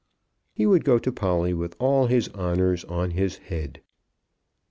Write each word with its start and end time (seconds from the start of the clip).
He 0.51 0.65
would 0.65 0.83
go 0.83 0.97
to 0.97 1.11
Polly 1.11 1.53
with 1.53 1.75
all 1.77 2.07
his 2.07 2.27
honours 2.29 2.83
on 2.85 3.11
his 3.11 3.37
head. 3.37 3.83